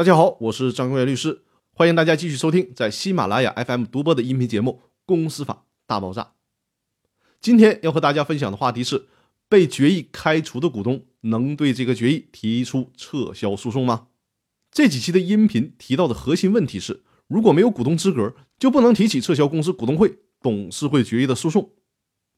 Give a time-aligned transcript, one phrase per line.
[0.00, 1.42] 大家好，我是张国元律师，
[1.74, 6.22] 欢迎大家继续收听在喜马拉雅 FM 独播的音频节目《公司法大爆炸》。
[7.38, 9.08] 今天要和大家分享的话题是：
[9.46, 14.06] 被决议开除的股东能对这个决议提出撤销诉讼吗？
[14.72, 21.72] 这几期的音频提到的核心问题是，如果没有股东资格，就不能提起撤销公司股东会、董事会决议的诉讼。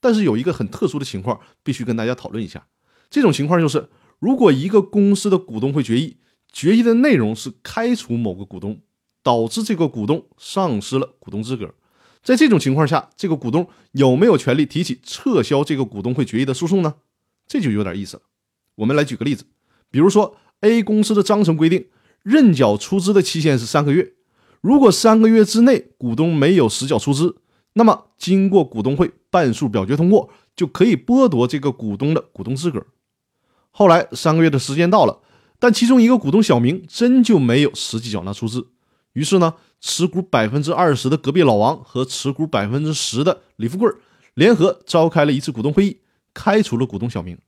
[0.00, 2.66] 但是有一个很特殊的情况，必须跟大家讨论一下。
[3.08, 6.16] 这种情况就是，如果一个公司的股东会决议，
[6.54, 8.80] 决议的内容是开除某个股东，
[9.22, 11.74] 导致这个股东丧失了股东资格，
[12.22, 16.94] 在这种情况下，这个股东有没有权利提起撤销这个股东会决议的诉讼呢？
[17.46, 18.22] 这就有点意思了。
[18.76, 19.44] 我们来举个例子，
[19.90, 21.88] 比如说 A 公司的章程规定。
[22.22, 24.14] 认缴出资的期限是三个月，
[24.62, 27.36] 如果三个月之内股东没有实缴出资，
[27.74, 32.86] 那么经过股东会半数表决通过，就可以剥夺这个股东的股东资格。
[33.70, 35.20] 后来三个月的时间到了，
[35.64, 38.66] 但其中一个股东小明真就没有实际缴纳出资，
[39.14, 43.90] 于是呢，持股百分之二十的隔壁老王和持股百分之十的李富贵
[44.34, 46.00] 联合召开了一次股东会议，
[46.34, 47.38] 开除了股东小明。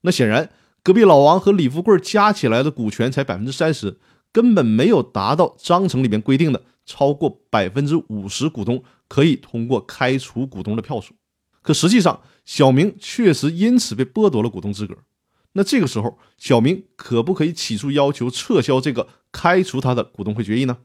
[0.00, 0.50] 那显然，
[0.82, 4.00] 隔壁老王和李富贵加起来的股权才百分之三十。
[4.32, 11.14] 根本没有达到章程里面规定的超过百分之五十股东可以通过开除股东的票数，
[11.62, 14.96] 可实际上小明确实因此被剥夺了股东资格。
[15.54, 20.78] 那这个时候，小明可不可以起诉要求撤销这个开除他的股东会决议呢？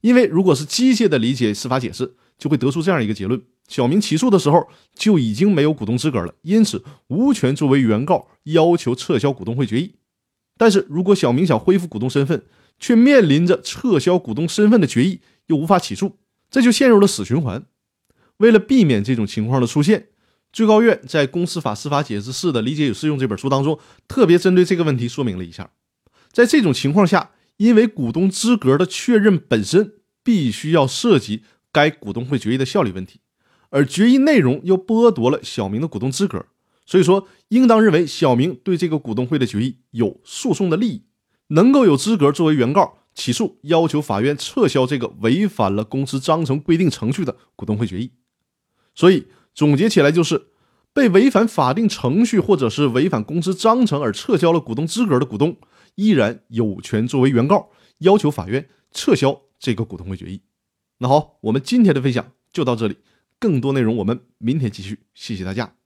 [0.00, 9.94] 因为如果是机械的理解司法解释，就会得出这样一个结论：小明起诉的时候就已经没有股东资格了，因此无权作为原告要求撤销股东会决议。
[10.58, 12.44] 但是如果小明想恢复股东身份，
[12.78, 16.18] 却面临着撤销股东身份的决议，又无法起诉，
[16.50, 17.64] 这就陷入了死循环。
[18.38, 20.08] 为了避免这种情况的出现，
[20.54, 25.72] 最高院在《公司法司法解释四的理解与适用》这本书当中，特别针对这个问题说明了一下：
[26.30, 33.18] 在这种情况下，因为股东资格的确认本身必须要涉及该股东会决议的效力问题，
[33.70, 36.46] 而决议内容又剥夺了小明的股东资格，
[36.86, 41.02] 所以说应当认为小明对这个股东会的决议有诉讼的利益。
[41.48, 48.12] 能够有资格作为原告起诉，要求法院撤销这个违反了公司章程规定程序的股东会决议。
[48.94, 50.48] 所以总结起来就是，
[50.92, 55.56] 被违反法定程序或者是违反公司章程而撤销了股东资格的股东，
[55.94, 60.42] 依然有权作为原告要求法院撤销这个股东会决议。
[60.98, 62.96] 那好，我们今天的分享就到这里，
[63.38, 65.00] 更多内容我们明天继续。
[65.14, 65.83] 谢谢大家。